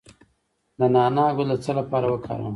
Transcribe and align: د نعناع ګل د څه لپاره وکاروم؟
د 0.77 0.79
نعناع 0.93 1.29
ګل 1.37 1.49
د 1.51 1.55
څه 1.63 1.71
لپاره 1.79 2.05
وکاروم؟ 2.09 2.49